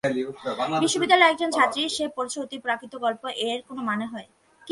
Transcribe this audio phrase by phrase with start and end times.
[0.83, 4.27] বিশ্ববিদ্যালয়ের একজন ছাত্রী, সে পড়ছে অতিপ্রাকৃত গল্প, এর কোনো মানে হয়?